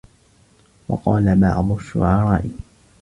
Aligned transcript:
وَقَالَ 0.89 1.35
بَعْضُ 1.35 1.71
الشُّعَرَاءِ، 1.71 2.49